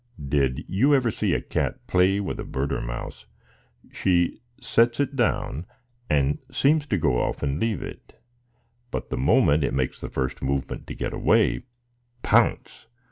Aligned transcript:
Did 0.27 0.63
you 0.67 0.95
ever 0.95 1.11
see 1.11 1.35
a 1.35 1.41
cat 1.43 1.85
play 1.85 2.19
with 2.19 2.39
a 2.39 2.43
bird 2.43 2.73
or 2.73 2.79
a 2.79 2.81
mouse? 2.81 3.27
She 3.93 4.41
sets 4.59 4.99
it 4.99 5.15
down, 5.15 5.67
and 6.09 6.39
seems 6.49 6.87
to 6.87 6.97
go 6.97 7.21
off 7.21 7.43
and 7.43 7.59
leave 7.59 7.83
it; 7.83 8.19
but 8.89 9.11
the 9.11 9.17
moment 9.17 9.63
it 9.63 9.75
makes 9.75 10.01
the 10.01 10.09
first 10.09 10.41
movement 10.41 10.87
to 10.87 10.95
get 10.95 11.13
away,—pounce! 11.13 12.87